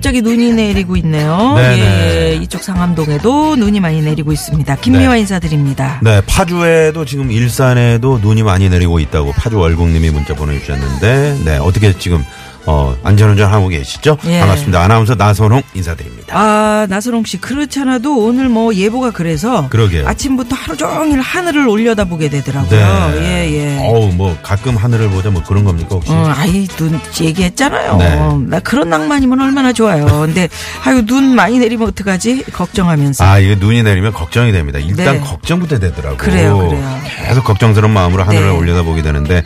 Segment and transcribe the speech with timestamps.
[0.00, 1.56] 갑자기 눈이 내리고 있네요.
[1.56, 1.78] 네네.
[1.82, 4.76] 예, 이쪽 상암동에도 눈이 많이 내리고 있습니다.
[4.76, 5.20] 김미화 네.
[5.20, 6.00] 인사드립니다.
[6.02, 12.24] 네 파주에도 지금 일산에도 눈이 많이 내리고 있다고 파주 월곡님이 문자 보내주셨는데 네 어떻게 지금
[12.66, 14.18] 어, 안전운전 하고 계시죠?
[14.26, 14.40] 예.
[14.40, 20.06] 반갑습니다 아나운서 나선홍 인사드립니다 아, 나선홍 씨, 그렇잖아도 오늘 뭐 예보가 그래서 그러게요.
[20.06, 22.70] 아침부터 하루 종일 하늘을 올려다 보게 되더라고요.
[22.70, 23.20] 네.
[23.20, 23.88] 예, 예.
[23.88, 26.12] 어우 뭐 가끔 하늘을 보자 뭐 그런 겁니까 혹시?
[26.12, 27.96] 어, 아이, 눈 얘기했잖아요.
[27.96, 28.20] 네.
[28.48, 30.06] 나 그런 낭만이면 얼마나 좋아요.
[30.06, 30.48] 근데,
[30.84, 32.44] 아유, 눈 많이 내리면 어떡하지?
[32.52, 33.24] 걱정하면서.
[33.24, 34.78] 아, 이거 눈이 내리면 걱정이 됩니다.
[34.78, 35.20] 일단 네.
[35.20, 36.16] 걱정부터 되더라고요.
[36.18, 37.00] 그래요, 그래요.
[37.26, 38.52] 계속 걱정스러운 마음으로 하늘을 네.
[38.54, 38.58] 음.
[38.58, 39.42] 올려다 보게 되는데,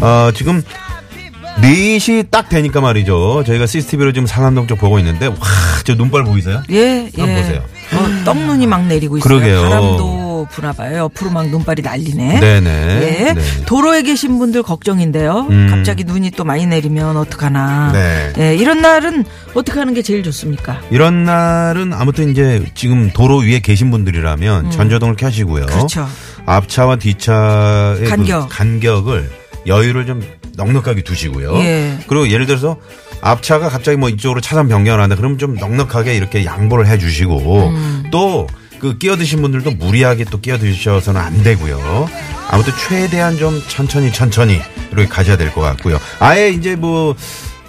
[0.00, 0.62] 어, 지금
[1.60, 3.44] 4시 딱 되니까 말이죠.
[3.46, 5.34] 저희가 CCTV로 지금 상암동 쪽 보고 있는데, 와,
[5.84, 6.62] 저 눈발 보이세요?
[6.70, 7.20] 예, 예.
[7.20, 7.62] 한번 보세요.
[7.94, 9.28] 어, 떡눈이 막 내리고 있어요.
[9.28, 9.62] 그러게요.
[9.62, 10.98] 바람도 부나 봐요.
[10.98, 12.40] 옆으로 막 눈발이 날리네.
[12.40, 12.70] 네네.
[12.70, 13.32] 예.
[13.32, 13.42] 네.
[13.66, 15.46] 도로에 계신 분들 걱정인데요.
[15.50, 15.68] 음.
[15.70, 17.90] 갑자기 눈이 또 많이 내리면 어떡하나.
[17.92, 18.32] 네.
[18.38, 20.80] 예, 이런 날은 어떻게 하는 게 제일 좋습니까?
[20.90, 25.62] 이런 날은 아무튼 이제 지금 도로 위에 계신 분들이라면 전조등을 켜시고요.
[25.62, 25.66] 음.
[25.66, 26.06] 그렇죠.
[26.44, 28.48] 앞차와 뒤차의 그 간격.
[28.50, 29.30] 간격을
[29.66, 30.22] 여유를 좀
[30.56, 31.56] 넉넉하게 두시고요.
[31.58, 31.98] 예.
[32.06, 32.78] 그리고 예를 들어서
[33.20, 35.16] 앞차가 갑자기 뭐 이쪽으로 차선 변경을 한다.
[35.16, 38.04] 그러면 좀 넉넉하게 이렇게 양보를 해 주시고 음.
[38.10, 42.08] 또그 끼어드신 분들도 무리하게 또 끼어드셔서는 안 되고요.
[42.48, 44.60] 아무튼 최대한 좀 천천히 천천히
[44.92, 45.98] 이렇게 가셔야 될 것 같고요.
[46.20, 47.16] 아예 이제 뭐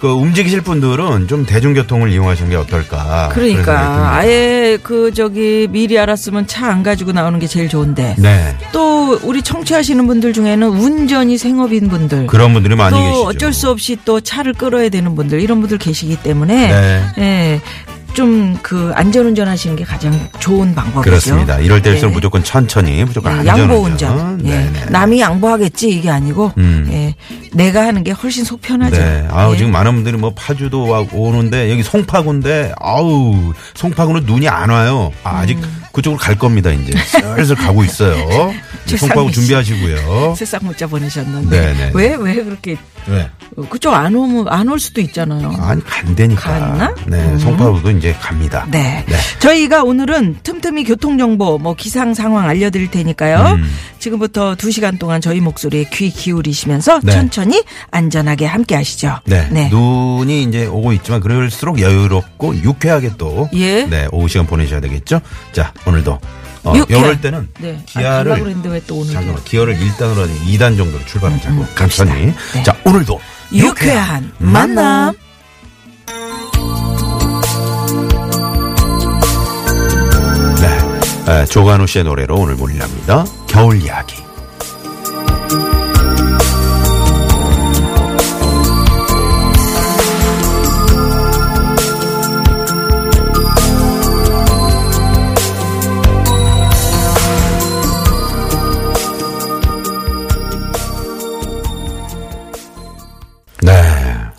[0.00, 3.30] 그 움직이실 분들은 좀 대중교통을 이용하시는 게 어떨까.
[3.32, 4.14] 그러니까.
[4.16, 8.14] 아예 그 저기 미리 알았으면 차 안 가지고 나오는 게 제일 좋은데.
[8.18, 8.54] 네.
[8.72, 13.22] 또 우리 청취하시는 분들 중에는 운전이 생업인 분들 그런 분들이 많이 또 계시죠.
[13.24, 17.02] 어쩔 수 없이 또 차를 끌어야 되는 분들 이런 분들 계시기 때문에 네.
[17.18, 17.60] 예,
[18.14, 21.02] 좀 그 안전운전 하시는 게 가장 좋은 방법이죠.
[21.02, 21.58] 그렇습니다.
[21.58, 22.14] 이럴 때일수록 예.
[22.14, 23.60] 무조건 천천히, 무조건 예, 안전운전.
[23.70, 24.40] 양보 운전.
[24.44, 24.50] 예.
[24.50, 24.84] 네네.
[24.90, 26.88] 남이 양보하겠지 이게 아니고 음.
[26.90, 27.14] 예.
[27.52, 28.96] 내가 하는 게 훨씬 속 편하죠.
[28.96, 29.26] 네.
[29.30, 29.58] 아우, 예.
[29.58, 35.12] 지금 많은 분들이 뭐 파주도 와- 오는데 여기 송파구인데 아우, 송파구는 눈이 안 와요.
[35.24, 35.58] 아, 아직
[35.98, 36.92] 그쪽으로 갈 겁니다, 이제.
[37.36, 38.14] 슬슬 가고 있어요.
[38.86, 39.30] 네, 송파구.
[39.32, 40.34] 준비하시고요.
[40.36, 41.90] 새싹 문자 보내셨는데 네네.
[41.94, 42.76] 왜 왜 그렇게
[43.06, 43.28] 네.
[43.70, 45.48] 그쪽 안 오면 안 올 수도 있잖아요.
[45.60, 46.40] 아니, 간다니까.
[46.42, 46.94] 갔나?
[47.06, 47.38] 네, 음.
[47.38, 48.66] 송파구도 이제 갑니다.
[48.70, 49.04] 네.
[49.08, 49.16] 네.
[49.40, 53.54] 저희가 오늘은 틈틈이 교통 정보, 뭐 기상 상황 알려드릴 테니까요.
[53.56, 53.70] 음.
[53.98, 57.12] 지금부터 두 시간 동안 저희 목소리에 귀 기울이시면서 네.
[57.12, 59.18] 천천히 안전하게 함께 하시죠.
[59.24, 59.48] 네.
[59.70, 63.84] 눈이 이제 오고 있지만 그럴수록 여유롭고 유쾌하게 또 예.
[63.86, 65.20] 네, 오후 시간 보내셔야 되겠죠?
[65.52, 66.18] 자, 오늘도
[66.64, 67.04] 어, 유쾌한.
[67.04, 67.82] 이럴 때는 네.
[67.86, 72.04] 기아를 아, 또 오늘 잠깐만 기어를 1단으로 하지 2단 정도로 출발하자고 음, 갑시다.
[72.04, 72.62] 천천히 네.
[72.62, 73.20] 자 오늘도
[73.52, 75.14] 유쾌한 만남.
[81.26, 84.16] 네 에, 조관우 씨의 노래로 오늘 몰랍니다 겨울 이야기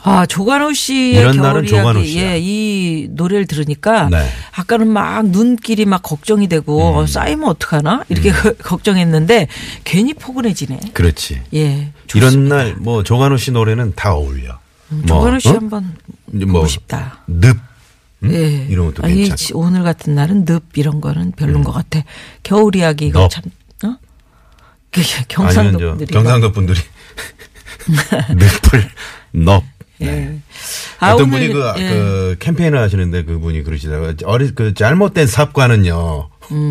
[0.10, 1.70] 아, 조관호 씨의 이런 겨울 날은 이야기.
[1.70, 2.32] 조관호 씨야.
[2.34, 4.28] 예, 이 노래를 들으니까 네.
[4.56, 6.96] 아까는 막 눈길이 막 걱정이 되고 음.
[6.98, 8.04] 어, 쌓이면 어떡하나?
[8.10, 8.32] 이렇게
[8.64, 9.48] 걱정했는데
[9.84, 10.80] 괜히 포근해지네.
[10.94, 11.92] 그렇지 예.
[12.16, 14.60] 이런 날 뭐 조관우 씨 노래는 다 어울려
[14.90, 15.54] 뭐, 조관호 씨 어?
[15.54, 15.96] 한번
[16.26, 17.20] 뭐 싶다.
[17.28, 17.58] 늪
[18.24, 18.32] 음?
[18.34, 18.66] 예.
[18.70, 19.36] 이런 것도 아니, 괜찮고.
[19.38, 22.02] 지- 오늘 같은 날은 늪 이런 거는 별론 것 같아.
[22.44, 23.30] 겨울 이야기 이거 넙.
[23.30, 23.44] 참
[23.86, 23.96] 어?
[24.92, 26.80] 그 경상도 분들이 경상도 분들이
[28.30, 28.90] 늪을
[29.34, 29.64] 넙.
[30.02, 30.06] 예.
[30.06, 30.40] 네.
[31.00, 31.90] 아, 어떤 분이 그, 예.
[31.90, 36.30] 그 캠페인을 하시는데 그분이 그러시다가 어리 그 잘못된 삽과는요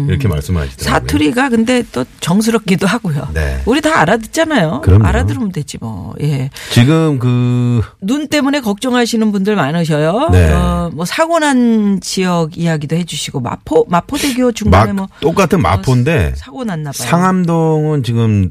[0.08, 0.96] 이렇게 말씀을 하시더라고요.
[0.96, 1.06] 음.
[1.06, 3.28] 사투리가 근데 또 정스럽기도 하고요.
[3.32, 3.62] 네.
[3.64, 4.80] 우리 다 알아듣잖아요.
[4.82, 5.06] 그럼요.
[5.06, 6.14] 알아들으면 되지 뭐.
[6.20, 6.50] 예.
[6.72, 10.30] 지금 그 눈 때문에 걱정하시는 분들 많으셔요.
[10.32, 10.52] 네.
[10.52, 16.64] 어, 뭐 사고 난 지역 이야기도 해주시고 마포 마포대교 막 중간에 뭐 똑같은 마포인데 사고
[16.64, 17.08] 났나 봐요.
[17.08, 18.50] 상암동은 지금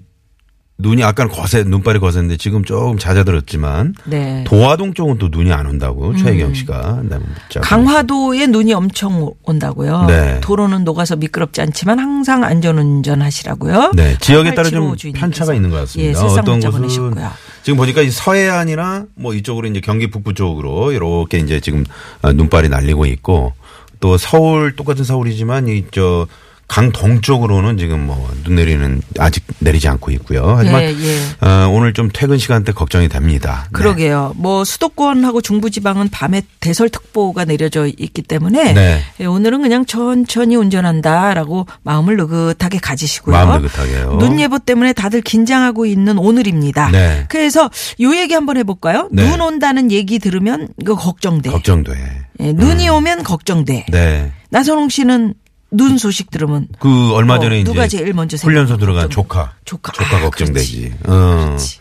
[0.80, 4.40] 눈이 아까는 거세 눈발이 거셌는데 지금 조금 잦아들었지만 네.
[4.40, 4.44] 음.
[4.44, 10.06] 도화동 쪽은 또 눈이 안 온다고 최혜경 씨가 네, 문자 강화도에 눈이 엄청 온다고요.
[10.06, 10.40] 네.
[10.42, 13.94] 도로는 녹아서 미끄럽지 않지만 항상 안전운전 하시라고요.
[13.96, 15.20] 네, 지역에 따라 좀8755 주인님께서.
[15.20, 16.20] 편차가 있는 것 같습니다.
[16.20, 17.32] 예, 어떤 곳은 보내셨고요.
[17.64, 21.86] 지금 보니까 이 서해안이나 뭐 이쪽으로 이제 경기 북부 쪽으로 이렇게 이제 지금
[22.22, 23.54] 어, 눈발이 날리고 있고
[24.00, 26.28] 또 서울 똑같은 서울이지만 이저
[26.68, 30.56] 강 동 쪽으로는 지금 뭐 눈 내리는 아직 내리지 않고 있고요.
[30.58, 31.46] 하지만 예, 예.
[31.46, 33.64] 어, 오늘 좀 퇴근 시간대 걱정이 됩니다.
[33.66, 33.70] 네.
[33.74, 34.34] 그러게요.
[34.38, 39.02] 뭐 수도권하고 중부지방은 밤에 대설특보가 내려져 있기 때문에 네.
[39.20, 43.36] 예, 오늘은 그냥 천천히 운전한다라고 마음을 느긋하게 가지시고요.
[43.36, 44.18] 마음 느긋하게요.
[44.20, 46.90] 눈 예보 때문에 다들 긴장하고 있는 오늘입니다.
[46.92, 47.26] 네.
[47.30, 47.70] 그래서
[48.02, 49.10] 요 얘기 한번 해볼까요?
[49.12, 49.30] 네.
[49.30, 51.50] 눈 온다는 얘기 들으면 이거 걱정돼.
[51.50, 51.94] 걱정돼.
[52.40, 53.88] 예, 눈이 오면 걱정돼.
[53.92, 54.32] 네.
[54.50, 55.34] 나선홍 씨는
[55.72, 58.78] 눈 소식 들으면 그 얼마 어, 전에 누가 이제 제일 먼저 훈련소?
[58.78, 59.10] 들어간.
[59.10, 59.54] 조카.
[59.66, 59.92] 조카.
[59.92, 60.94] 조카 아, 걱정되지.
[61.06, 61.46] 어.
[61.48, 61.80] 그렇지.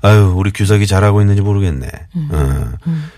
[0.00, 1.88] 아유, 우리 규석이 잘하고 있는지 모르겠네.
[2.30, 2.64] 어.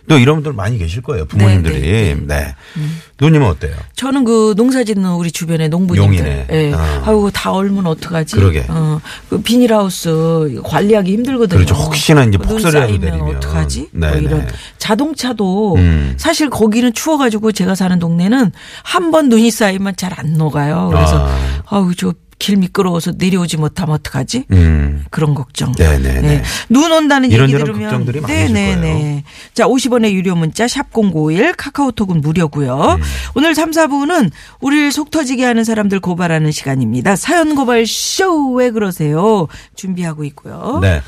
[0.09, 1.27] 또 이런 분들 많이 계실 거예요.
[1.27, 1.77] 부모님들이.
[2.15, 2.27] 음.
[2.27, 2.55] 네, 네.
[2.75, 2.85] 네,
[3.21, 3.75] 누님은 어때요?
[3.97, 6.47] 저는 그 농사 짓는 우리 주변의 농부님들.
[6.51, 6.73] 예.
[6.75, 7.03] 아.
[7.05, 8.35] 아이고 다 얼면 어떡하지?
[8.37, 8.65] 그러게.
[8.69, 8.99] 어,
[9.29, 11.59] 그 비닐하우스 관리하기 힘들거든요.
[11.65, 11.75] 그렇죠.
[11.75, 13.37] 혹시나 이제 눈 폭설이라도 내리면.
[13.37, 13.89] 어떡하지?
[13.93, 14.47] 네, 뭐 이런 네.
[14.79, 16.15] 자동차도 음.
[16.17, 18.53] 사실 거기는 추워가지고 제가 사는 동네는
[18.85, 20.89] 한 번 눈이 쌓이면 잘 안 녹아요.
[20.93, 21.63] 그래서 아.
[21.67, 24.47] 아우 저 길 미끄러워서 내려오지 못하면 어떡하지?
[24.51, 25.05] 음.
[25.11, 25.73] 그런 걱정.
[25.73, 26.43] 네네 네.
[26.69, 29.25] 눈 온다는 얘기 들으면 네네네.
[29.55, 32.97] 자, 50원의 유료 문자 샵 051 카카오톡은 무료고요.
[32.99, 33.03] 음.
[33.35, 37.15] 오늘 3, 4부는 우리를 속 터지게 하는 사람들 고발하는 시간입니다.
[37.15, 39.47] 사연 고발 쇼 왜 그러세요?
[39.77, 40.79] 준비하고 있고요.
[40.81, 41.03] 네.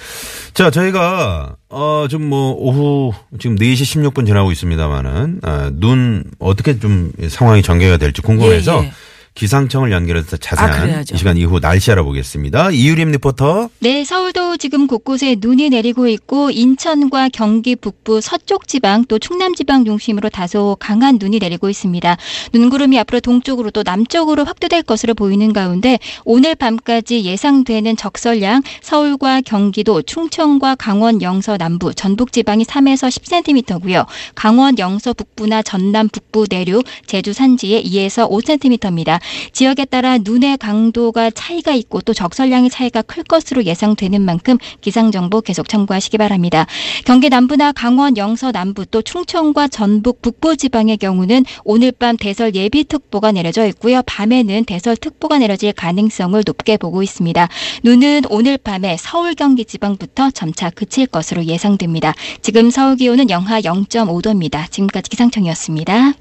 [0.52, 7.11] 자, 저희가, 어, 좀 뭐, 오후, 지금 4시 16분 지나고 있습니다만은, 어, 눈, 어떻게 좀
[7.28, 8.93] 상황이 전개가 될지 궁금해서 예, 예.
[9.34, 11.00] 기상청을 연결해서 자세한 아.
[11.00, 12.70] 이 시간 이후 날씨 알아보겠습니다.
[12.70, 13.70] 이유림 리포터.
[13.79, 19.84] 네, 서울도 지금 곳곳에 눈이 내리고 있고 인천과 경기 북부 서쪽 지방 또 충남 지방
[19.87, 22.17] 중심으로 다소 강한 눈이 내리고 있습니다.
[22.52, 30.02] 눈구름이 앞으로 동쪽으로 또 남쪽으로 확대될 것으로 보이는 가운데 오늘 밤까지 예상되는 적설량 서울과 경기도,
[30.02, 34.06] 충청과 강원 영서 남부, 전북 지방이 3에서 10cm고요.
[34.35, 39.22] 강원 영서 북부나 전남 북부 내륙, 제주 산지에 2에서 5cm입니다.
[39.53, 45.41] 지역에 따라 눈의 강도가 차이가 있고 또 적설량의 차이가 클 것으로 예상되는 만큼 기상 정보
[45.41, 46.67] 계속 참고하시기 바랍니다.
[47.05, 52.85] 경기 남부나 강원 영서 남부 또 충청과 전북 북부 지방의 경우는 오늘 밤 대설 예비
[52.85, 54.03] 특보가 내려져 있고요.
[54.07, 57.49] 밤에는 대설 특보가 내려질 가능성을 높게 보고 있습니다.
[57.85, 62.15] 눈은 오늘 밤에 서울 경기 지방부터 점차 그칠 것으로 예상됩니다.
[62.41, 64.71] 지금 서울 기온은 영하 0.5도입니다.
[64.71, 66.13] 지금까지 기상청이었습니다.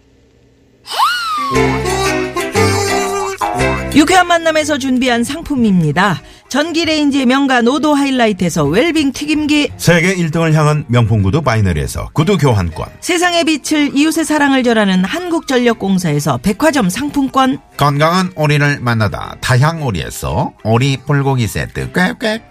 [3.94, 6.22] 유쾌한 만남에서 준비한 상품입니다.
[6.48, 12.88] 전기레인지의 명가 노도 하이라이트에서 웰빙 튀김기 세계 1등을 향한 명품 구두 바이네르에서 구두 교환권.
[13.02, 21.92] 세상에 빛을 이웃에 사랑을 전하는 한국전력공사에서 백화점 상품권 건강한 오리를 만나다 다향오리에서 오리 불고기 세트
[21.92, 22.51] 꽥꽥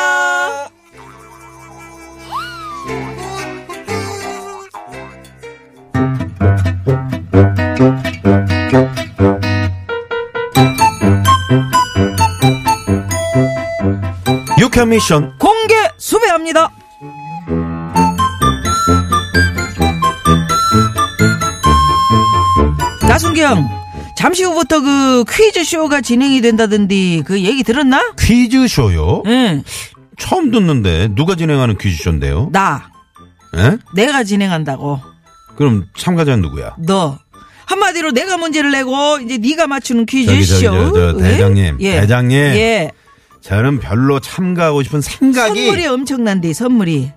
[14.81, 16.71] 유쾌한 미션 공개 수배합니다
[23.07, 23.69] 나순경
[24.17, 28.13] 잠시 후부터 그 퀴즈 쇼가 진행이 된다던디 그 얘기 들었나?
[28.19, 29.23] 퀴즈쇼요?
[29.27, 29.63] 응,
[30.17, 32.49] 처음 듣는데 누가 진행하는 퀴즈쇼인데요?
[32.51, 32.89] 나
[33.57, 33.77] 예?
[33.95, 34.99] 내가 진행한다고.
[35.57, 36.75] 그럼 참가자는 누구야?
[36.79, 37.19] 너
[37.65, 40.93] 한마디로 내가 문제를 내고 이제 네가 맞추는 퀴즈 저기, 저기, 쇼.
[40.93, 42.01] 저, 저, 대장님, 예.
[42.01, 42.37] 대장님.
[42.37, 42.91] 예.
[43.41, 47.11] 저는 별로 참가하고 싶은 생각이 선물이 엄청난데 선물이.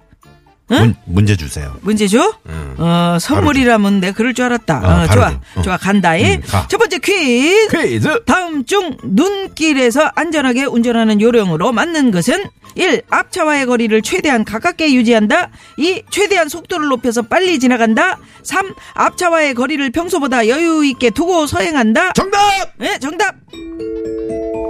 [0.67, 1.77] 문, 문제 주세요.
[1.83, 2.33] 문제 줘?
[2.79, 4.79] 어, 선물이라면 내 그럴 줄 알았다.
[4.79, 5.31] 어, 어, 좋아.
[5.31, 5.41] 줘.
[5.57, 5.63] 어.
[5.63, 5.77] 좋아.
[5.77, 6.37] 간다이.
[6.37, 6.67] 음, 가.
[6.69, 7.69] 첫 번째 퀴즈.
[7.77, 8.25] 퀴즈!
[8.25, 12.45] 다음 중 눈길에서 안전하게 운전하는 요령으로 맞는 것은
[12.77, 13.03] 1.
[13.11, 15.51] 앞차와의 거리를 최대한 가깝게 유지한다.
[15.77, 16.05] 2.
[16.11, 18.19] 최대한 속도를 높여서 빨리 지나간다.
[18.43, 18.75] 3.
[18.95, 22.15] 앞차와의 거리를 평소보다 여유 있게 두고 서행한다.
[22.15, 22.41] 정답!
[22.79, 23.35] 네, 정답.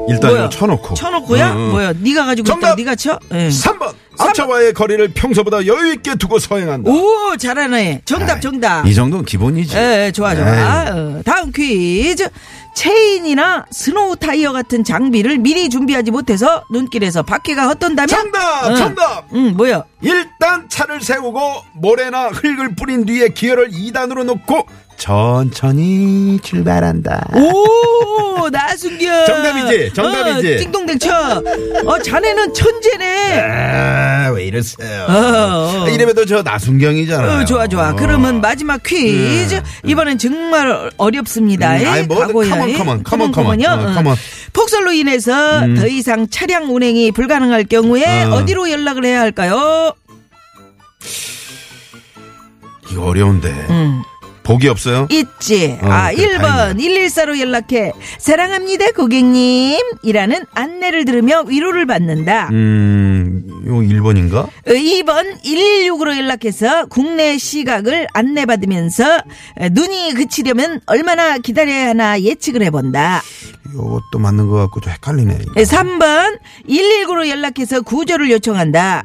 [0.08, 0.40] 일단 뭐야?
[0.44, 0.94] 이거 쳐놓고.
[0.94, 1.52] 쳐놓고야?
[1.52, 1.70] 응, 응.
[1.70, 1.92] 뭐야?
[1.98, 2.66] 네가 가지고 정답!
[2.68, 2.74] 있다.
[2.76, 3.18] 네가 쳐?
[3.32, 3.48] 예.
[3.48, 3.94] 3번.
[4.16, 6.88] 삼- 앞차와의 거리를 평소보다 여유 있게 두고 서행한다.
[6.90, 8.02] 오, 잘하네.
[8.04, 8.86] 정답, 아이, 정답.
[8.86, 9.76] 이 정도는 기본이지.
[9.76, 10.46] 예, 예, 좋아, 좋아.
[10.46, 10.90] 에이.
[10.90, 12.28] 어, 다음 퀴즈.
[12.76, 18.08] 체인이나 스노우 타이어 같은 장비를 미리 준비하지 못해서 눈길에서 바퀴가 헛돈다면?
[18.08, 18.64] 정답!
[18.66, 18.74] 어.
[18.74, 19.24] 정답!
[19.32, 19.84] 응, 뭐야?
[20.02, 21.40] 일단 차를 세우고
[21.74, 24.66] 모래나 흙을 뿌린 뒤에 기어를 2단으로 놓고
[24.96, 27.28] 천천히 출발한다.
[27.34, 29.26] 오, 나순경.
[29.26, 30.54] 정답이지, 정답이지.
[30.54, 31.42] 어, 띵동댕 쳐.
[31.84, 33.40] 어, 자네는 천재네.
[33.40, 35.06] 아, 왜 이러세요?
[35.08, 35.88] 어, 어.
[35.88, 37.40] 이름에도 저 나순경이잖아요.
[37.40, 37.92] 어, 좋아, 좋아.
[37.94, 39.60] 그러면 마지막 퀴즈.
[39.84, 41.76] 이번엔 정말 어렵습니다.
[41.76, 43.02] 음, 아이, 뭐, on.
[43.02, 43.68] 컴온 컴온요.
[43.68, 44.16] 어, come on.
[44.52, 48.36] 폭설로 인해서 더 이상 차량 운행이 불가능할 경우에 어.
[48.36, 48.44] 어.
[48.44, 49.92] 디로 연락을 해야 할까요?
[52.90, 53.48] 이거 어려운데.
[53.70, 54.02] 음.
[54.44, 55.08] 복이 없어요?
[55.10, 55.78] 있지.
[55.82, 57.92] 어, 아, 그래, 1번 114로 연락해.
[58.18, 59.80] 사랑합니다, 고객님.
[60.02, 62.50] 이라는 안내를 들으며 위로를 받는다.
[62.52, 64.36] 음, 이거 1번인가?
[64.44, 73.22] 어, 2번 116으로 연락해서 국내 시각을 안내받으면서 어, 눈이 그치려면 얼마나 기다려야 하나 예측을 해본다.
[73.72, 75.38] 이것도 맞는 것 같고 좀 헷갈리네.
[75.42, 75.52] 이거.
[75.62, 79.04] 3번 119로 연락해서 구조를 요청한다.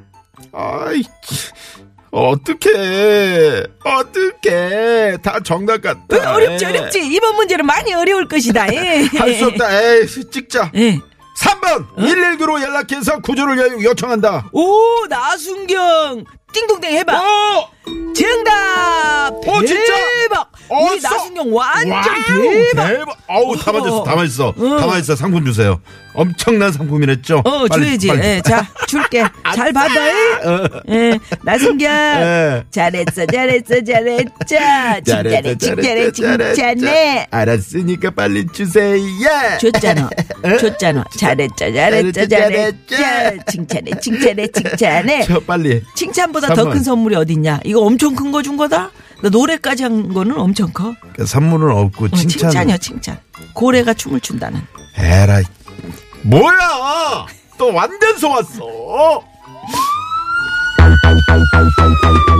[0.51, 1.03] 아이,
[2.11, 3.63] 어떡해.
[3.83, 5.17] 어떡해.
[5.21, 6.31] 다 정답 같다.
[6.31, 6.99] 어, 어렵지 어렵지.
[7.07, 8.73] 이번 문제는 많이 어려울 것이다.
[8.73, 9.05] 예.
[9.17, 9.81] 할수 없다.
[9.81, 10.71] 에이, 찍자.
[10.75, 10.99] 예.
[11.37, 11.95] 3번!
[11.95, 14.49] 119로 연락해서 구조를 요- 요청한다.
[14.51, 17.13] 오 나순경 띵동댕 해봐.
[17.17, 17.69] 어!
[18.15, 19.31] 정답.
[19.47, 19.93] 어, 진짜?
[20.21, 20.51] 대박.
[20.69, 21.09] 어, 우리 써.
[21.09, 22.05] 나순경 완전 와우,
[22.75, 23.17] 대박.
[23.27, 24.47] 어우, 다 맞았어, 다 맞았어.
[24.49, 24.77] 어.
[24.79, 25.15] 다 맞았어.
[25.15, 25.79] 상품 주세요.
[26.13, 27.43] 엄청난 상품이랬죠?
[27.45, 28.07] 어, 빨리, 줘야지.
[28.07, 28.23] 빨리.
[28.27, 29.23] 예, 자, 줄게.
[29.55, 29.93] 잘 받아.
[30.89, 31.89] 예, 나순경.
[31.91, 32.63] 예.
[32.71, 34.33] 잘했어, 잘했어, 잘했죠.
[35.05, 37.27] 칭찬해, 칭찬해, 칭찬해.
[37.31, 38.99] 알았으니까 빨리 주세요.
[39.59, 40.09] 줬잖아.
[40.59, 41.03] 줬잖아.
[41.17, 42.95] 잘했죠, 잘했죠, 잘했죠.
[43.47, 45.23] 칭찬해, 칭찬해, 칭찬해.
[45.29, 45.81] 저 빨리.
[45.95, 46.69] 칭찬보다 더.
[46.69, 47.61] 큰 선물이 어딨냐?
[47.69, 48.89] 이거 엄청 큰 거 준 거다?
[49.21, 50.95] 나 노래까지 한 거는 엄청 커.
[51.15, 52.49] 그 선물은 없고 어, 칭찬.
[52.49, 53.17] 칭찬이야, 칭찬.
[53.53, 54.59] 고래가 춤을 춘다는.
[54.97, 55.43] 에라이.
[56.23, 57.27] 뭐야!
[57.57, 58.59] 또 완전 속았어.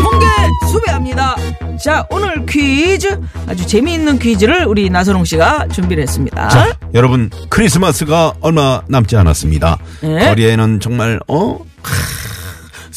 [0.04, 0.26] 공개
[0.72, 1.36] 수배합니다.
[1.84, 6.48] 자, 오늘 퀴즈 아주 재미있는 퀴즈를 우리 나선홍 씨가 준비를 했습니다.
[6.50, 9.78] 자, 여러분 크리스마스가 얼마 남지 않았습니다.
[10.02, 10.26] 네.
[10.30, 11.92] 거리에는 정말 어 크,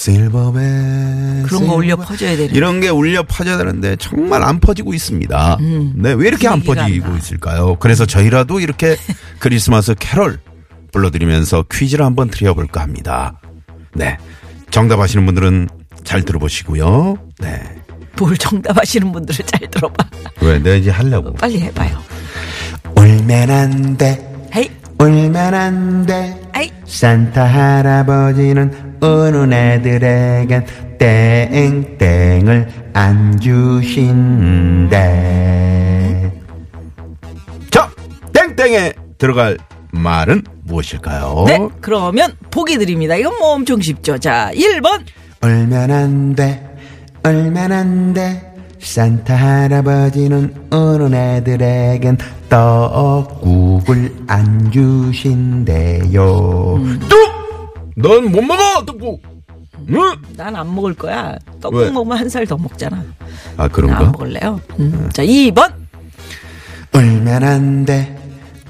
[0.02, 2.52] 실버벨 그런 거 울려 퍼져야 되는.
[2.56, 5.58] 이런 게 울려 퍼져야 되는데 정말 안 퍼지고 있습니다.
[5.94, 6.62] 네, 왜 이렇게 안 음.
[6.64, 7.16] 퍼지고 나.
[7.18, 7.76] 있을까요?
[7.76, 8.96] 그래서 저희라도 이렇게
[9.38, 10.40] 크리스마스 캐롤
[10.90, 13.38] 불러드리면서 퀴즈를 한번 드려볼까 합니다.
[13.94, 14.18] 네,
[14.72, 15.68] 정답하시는 분들은
[16.02, 17.16] 잘 들어보시고요.
[17.38, 17.62] 네,
[18.18, 20.04] 뭘 정답하시는 분들은 잘 들어봐.
[20.40, 21.96] 왜 내가 이제 하려고 빨리 해봐요.
[22.96, 24.48] 울면 안 돼.
[24.56, 24.68] 헤이,
[24.98, 26.40] 울면 안 돼.
[26.52, 30.64] 아이, 산타 할아버지는 우는 애들에겐
[30.98, 34.98] 땡땡을 안 주신대.
[37.70, 37.90] 자,
[38.32, 39.58] 땡땡에 들어갈
[39.90, 41.44] 말은 무엇일까요?
[41.48, 43.16] 네, 그러면 보기 드립니다.
[43.16, 44.18] 이건 뭐 엄청 쉽죠.
[44.18, 45.02] 자, 1번.
[45.42, 46.64] 울면 안 돼,
[47.24, 48.48] 울면 안 돼.
[48.78, 52.18] 산타 할아버지는 우는 애들에겐
[52.48, 56.10] 떡국을 안 주신대요.
[57.08, 57.31] 뚝!
[57.96, 59.22] 넌 못 먹어, 떡국!
[59.88, 59.96] 응?
[60.36, 61.36] 난 안 먹을 거야.
[61.60, 61.90] 떡국 왜?
[61.90, 63.04] 먹으면 한 살 더 먹잖아.
[63.56, 63.98] 아, 나 그런가?
[63.98, 64.60] 안 먹을래요.
[64.78, 65.10] 음.
[65.12, 65.72] 자, 2번.
[66.94, 68.16] 울면 안 돼,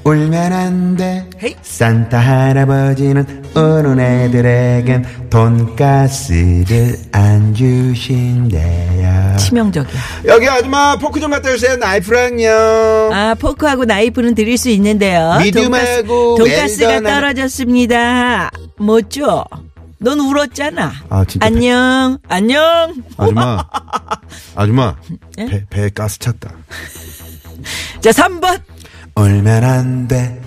[0.05, 1.29] 울면 안 돼.
[1.43, 1.55] 헤이.
[1.61, 9.37] 산타 할아버지는 우는 애들에겐 돈가스를 안 주신대요.
[9.39, 10.01] 치명적이야.
[10.27, 11.77] 여기 아줌마 포크 좀 갖다 주세요.
[11.77, 12.49] 나이프랑요.
[13.13, 15.39] 아, 포크하고 나이프는 드릴 수 있는데요.
[15.43, 17.15] 미디움하고 돈가스가 웰던하고.
[17.21, 18.51] 떨어졌습니다.
[18.83, 19.45] 뭐죠?
[19.99, 20.93] 넌 울었잖아.
[21.09, 22.61] 아, 진짜 안녕, 안녕.
[23.17, 23.65] 아줌마,
[24.57, 24.97] 아줌마,
[25.39, 25.47] 예?
[25.47, 26.51] 배, 배에 가스 찼다.
[28.01, 28.61] 자, 3번.
[29.15, 30.41] 울면 안 돼,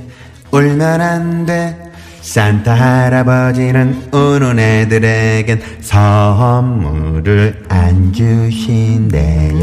[0.51, 1.82] 울면 안 돼.
[2.22, 9.62] 산타 할아버지는 우는 애들에겐 선물을 안 주신대요.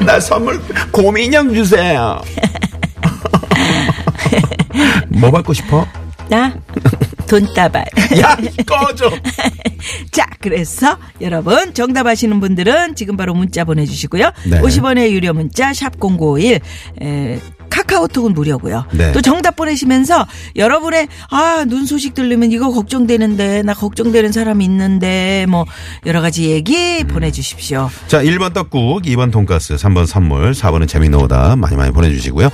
[0.06, 0.62] 나 선물
[0.92, 2.22] 곰인형 주세요.
[5.10, 5.84] 뭐 받고 싶어?
[6.32, 6.54] 나
[7.28, 7.84] 돈다발.
[8.20, 9.10] 야, 꺼져.
[10.10, 14.30] 자, 그래서 여러분 정답 아시는 분들은 지금 바로 문자 보내주시고요.
[14.46, 14.60] 네.
[14.60, 16.60] 50원의 유료 문자 샵 #0951
[17.02, 18.86] 에, 카카오톡은 무료고요.
[18.92, 19.12] 네.
[19.12, 25.64] 또 정답 보내시면서 여러분의 아 눈 소식 들리면 이거 걱정되는데 나 걱정되는 사람이 있는데 뭐
[26.06, 27.88] 여러 가지 얘기 보내주십시오.
[28.08, 32.50] 자, 1번 떡국, 2번 돈가스, 3번 선물, 4번은 재미있는 오다 많이 많이 보내주시고요.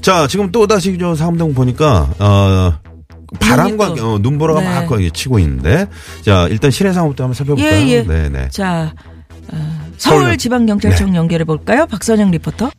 [0.00, 2.72] 자, 지금 또 다시 저 상암동 보니까, 어,
[3.36, 4.66] 바람과 어, 눈보라가 네.
[4.66, 5.86] 막 거기 치고 있는데.
[6.22, 7.70] 자, 일단 시내 상황부터 한번 살펴볼까요?
[7.86, 8.02] 예, 예.
[8.02, 8.48] 네네.
[8.50, 8.92] 자
[9.52, 9.56] 어,
[9.98, 10.26] 서울- 네.
[10.26, 11.86] 서울지방경찰청 연결해 볼까요?
[11.86, 12.70] 박선영 리포터.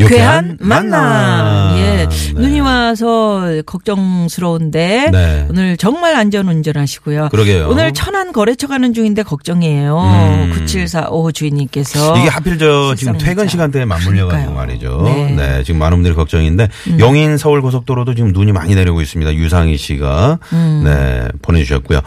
[0.00, 1.00] 유쾌한 만남.
[1.00, 1.78] 만남.
[1.78, 2.06] 예.
[2.08, 2.32] 네.
[2.34, 5.46] 눈이 와서 걱정스러운데 네.
[5.50, 7.28] 오늘 정말 안전 운전하시고요.
[7.30, 7.68] 그러게요.
[7.68, 9.98] 오늘 천안 거래처 가는 중인데 걱정이에요.
[9.98, 10.50] 음.
[10.52, 13.48] 9745 주인님께서 이게 하필 저 지금 실상 퇴근.
[13.48, 14.54] 시간대에 맞물려 가지고 그러니까요.
[14.56, 15.02] 말이죠.
[15.04, 15.30] 네.
[15.30, 15.36] 음.
[15.36, 15.62] 네.
[15.64, 19.34] 지금 많은 분들이 걱정인데 영인 서울 고속도로도 지금 눈이 많이 내리고 있습니다.
[19.34, 20.82] 유상희 씨가 음.
[20.84, 22.00] 네 보내 주셨고요.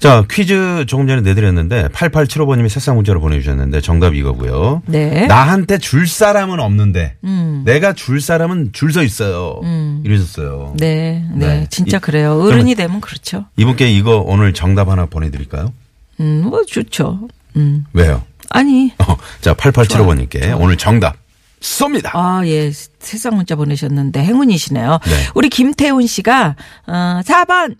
[0.00, 4.82] 자 퀴즈 조금 전에 내드렸는데 8875번님이 새싹 문자로 보내 주셨는데 정답 이거고요.
[4.86, 5.26] 네.
[5.26, 7.37] 나한테 줄 사람은 없는데 음.
[7.64, 9.60] 내가 줄 사람은 줄 서 있어요.
[10.04, 10.74] 이러셨어요.
[10.78, 11.66] 네, 네, 네.
[11.70, 12.40] 진짜 이- 그래요.
[12.40, 13.46] 어른이 되면 그렇죠.
[13.56, 15.72] 이분께 이거 오늘 정답 하나 보내드릴까요?
[16.20, 17.28] 음, 뭐 좋죠.
[17.56, 18.22] 음, 왜요?
[18.50, 20.56] 아니, 어, 자 8875번님께 좋아요.
[20.58, 21.16] 오늘 정답
[21.60, 22.10] 쏩니다.
[22.14, 24.98] 아, 예, 세상 문자 보내셨는데 행운이시네요.
[25.04, 25.10] 네.
[25.34, 27.76] 우리 김태훈 씨가 어, 4번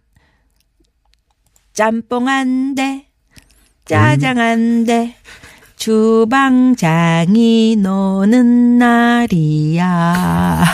[1.72, 3.06] 짬뽕 안 돼,
[3.84, 5.14] 짜장 안 돼.
[5.88, 10.64] 주방장이 노는 날이야.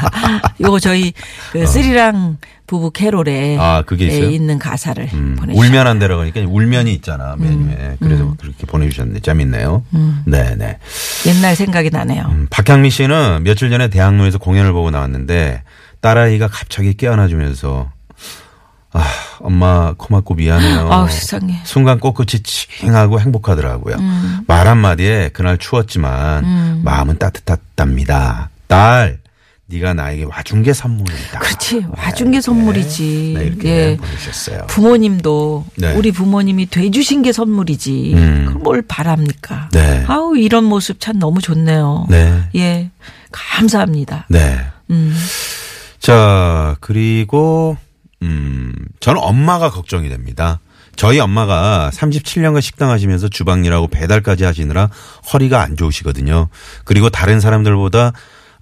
[0.58, 1.12] 요거 저희
[1.52, 4.24] 그 스리랑 부부 캐롤에 아, 그게 있어요?
[4.24, 5.68] 예, 있는 가사를 음, 보내주셨어요.
[5.70, 9.84] 울면 안 돼라고 하니까 울면이 있잖아 메뉴에 그래서 그렇게 보내주셨는데 재밌네요.
[10.24, 10.78] 네네.
[11.26, 12.24] 옛날 생각이 나네요.
[12.30, 15.62] 음, 박향미 씨는 며칠 전에 대학로에서 공연을 보고 나왔는데
[16.00, 17.90] 딸아이가 갑자기 껴안아주면서
[18.94, 19.04] 아
[19.40, 20.88] 엄마 고맙고 미안해요.
[20.90, 21.60] 아우 세상에.
[21.64, 23.96] 순간 코끝이 찡하고 행복하더라고요.
[24.46, 28.50] 말 한마디에 그날 추웠지만 마음은 따뜻했답니다.
[28.68, 29.18] 딸,
[29.66, 31.40] 네가 나에게 와준 게 선물이다.
[31.40, 31.86] 그렇지.
[31.96, 33.34] 와준 게 선물이지.
[33.36, 33.96] 네, 이렇게 예.
[33.96, 34.66] 보내주셨어요.
[34.68, 35.92] 부모님도 네.
[35.94, 38.12] 우리 부모님이 돼 주신 게 선물이지.
[38.14, 38.44] 음.
[38.46, 39.70] 그걸 뭘 바랍니까?
[39.72, 40.04] 네.
[40.06, 42.06] 아우 이런 모습 참 너무 좋네요.
[42.08, 42.44] 네.
[42.54, 42.90] 예,
[43.32, 44.26] 감사합니다.
[44.28, 44.60] 네.
[44.90, 45.16] 음.
[45.98, 47.78] 자, 그리고,
[48.22, 50.60] 음, 저는 엄마가 걱정이 됩니다.
[50.96, 54.90] 저희 엄마가 37년간 식당 하시면서 주방 일하고 배달까지 하시느라
[55.32, 56.48] 허리가 안 좋으시거든요.
[56.84, 58.12] 그리고 다른 사람들보다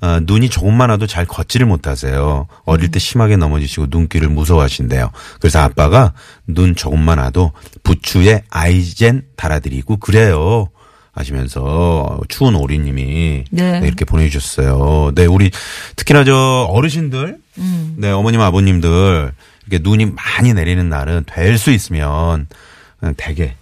[0.03, 2.49] 어, 눈이 조금만 와도 잘 걷지를 못하세요.
[2.65, 5.13] 어릴 때 심하게 넘어지시고 눈길을 무서워하신대요.
[5.41, 6.13] 그래서 아빠가
[6.49, 7.53] 눈 조금만 와도
[7.85, 10.69] 부추에 아이젠 달아드리고 그래요.
[11.13, 13.81] 하시면서 추운 오리님이 네.
[13.81, 15.13] 네, 이렇게 보내주셨어요.
[15.15, 15.51] 네, 우리
[15.97, 17.39] 특히나 저 어르신들,
[17.97, 19.33] 네 어머님 아버님들
[19.67, 22.47] 이렇게 눈이 많이 내리는 날은 될 수 있으면
[22.99, 23.55] 그냥 댁에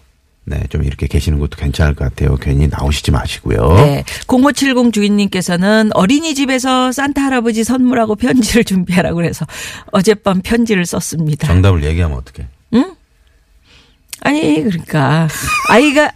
[0.45, 2.37] 네, 좀 이렇게 계시는 것도 괜찮을 것 같아요.
[2.37, 3.75] 괜히 나오시지 마시고요.
[3.77, 4.05] 네.
[4.27, 9.47] 0570 주인님께서는 어린이집에서 산타 할아버지 선물하고 편지를 준비하라고 그래서
[9.93, 11.47] 어젯밤 편지를 썼습니다.
[11.47, 12.49] 정답을 얘기하면 어떡해?
[14.23, 15.29] 아니, 그러니까.
[15.69, 16.11] 아이가,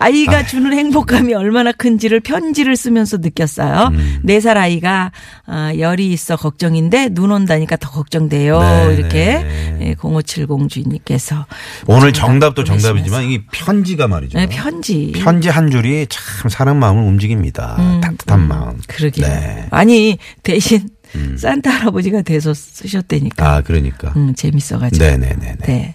[0.00, 3.88] 아이가 주는 행복감이 얼마나 큰지를 편지를 쓰면서 느꼈어요.
[3.92, 4.20] 음.
[4.22, 5.12] 네살 아이가
[5.46, 8.60] 아, 열이 있어 걱정인데 눈 온다니까 더 걱정돼요.
[8.60, 9.78] 네, 이렇게 네.
[9.80, 11.46] 예, 0570 주인님께서
[11.86, 12.88] 오늘 정답 정답도 보내시면서.
[12.88, 14.38] 정답이지만 이 편지가 말이죠.
[14.38, 15.12] 네, 편지.
[15.14, 17.76] 편지 한 줄이 참 사람 마음을 움직입니다.
[18.00, 18.70] 따뜻한 마음.
[18.70, 19.22] 음, 그러게.
[19.22, 19.66] 네.
[19.70, 20.88] 아니 대신
[21.36, 23.56] 산타 할아버지가 돼서 쓰셨다니까.
[23.56, 24.12] 아, 그러니까.
[24.16, 25.02] 음, 재밌어가지고.
[25.04, 25.56] 네네네네.
[25.66, 25.94] 네.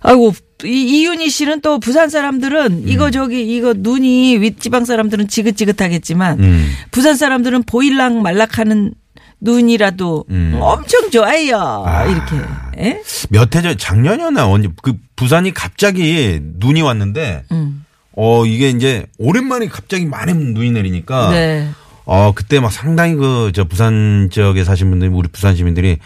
[0.00, 2.82] 아이고 이, 이윤희 씨는 또 부산 사람들은 음.
[2.86, 6.70] 이거 저기 이거 눈이 윗지방 사람들은 지긋지긋하겠지만 음.
[6.90, 8.94] 부산 사람들은 보일랑 말락하는
[9.40, 10.58] 눈이라도 음.
[10.60, 11.84] 엄청 좋아요.
[12.08, 12.36] 이렇게.
[12.78, 13.02] 예?
[13.30, 17.84] 몇해 전, 작년이었나, 언제, 그, 부산이 갑자기 눈이 왔는데, 음.
[18.16, 21.68] 어, 이게 이제, 오랜만에 갑자기 많은 눈이 내리니까, 네.
[22.04, 25.98] 어, 그때 막 상당히 그, 저, 부산 지역에 사신 분들이, 우리 부산 시민들이,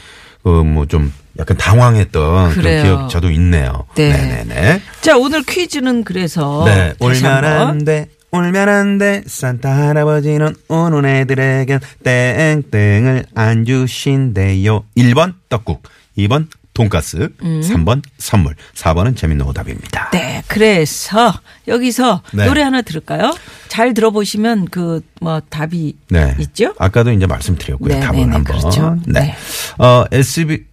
[0.42, 2.83] 그, 뭐 좀, 약간 당황했던 그래요.
[2.83, 3.87] 그런 기억 저도 있네요.
[3.96, 4.11] 네.
[4.12, 4.83] 네네네.
[5.00, 6.94] 자 오늘 퀴즈는 그래서 네.
[7.00, 8.09] 울면 안 돼.
[8.33, 9.22] 울면 안 돼.
[9.26, 14.85] 산타 할아버지는 우는 애들에겐 땡땡을 안 주신대요.
[14.96, 15.83] 1번 떡국,
[16.16, 20.11] 2번 돈가스, 3번 선물, 4번은 재밌는 오답입니다.
[20.12, 21.35] 네, 그래서
[21.66, 22.46] 여기서 네.
[22.46, 23.35] 노래 하나 들을까요?
[23.68, 26.35] 잘 들어보시면 그 뭐 답이 네.
[26.40, 26.74] 있죠?
[26.79, 27.94] 아까도 이제 말씀드렸고요.
[27.94, 28.59] 네, 답은 네, 네, 한번.
[28.59, 28.96] 그렇죠.
[29.07, 29.20] 네.
[29.20, 29.37] 네.
[29.79, 30.64] 어, SB,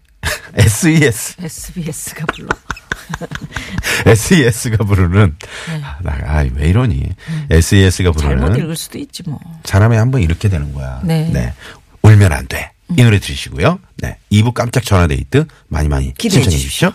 [0.58, 2.50] SES, SBS가 불러.
[4.06, 5.36] SES가 부르는,
[5.84, 7.04] 아, 나, 아, 왜 이러니.
[7.50, 8.20] SES가 네.
[8.20, 9.40] 잘못 부르는 읽을 수도 있지 뭐.
[9.64, 11.02] 사람이 한번 이렇게 되는 거야.
[11.04, 11.54] 네.
[12.02, 12.72] 울면 안 돼.
[12.98, 13.80] 이 노래 들으시고요.
[13.98, 14.18] 네.
[14.32, 16.92] 2부 깜짝 전화데이트 많이 많이 신청해 주십시오.